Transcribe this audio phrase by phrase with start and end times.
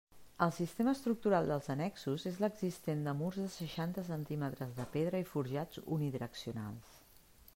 [0.43, 5.27] El sistema estructural dels annexos és l'existent de murs de seixanta centímetres de pedra i
[5.35, 6.97] forjats unidireccionals.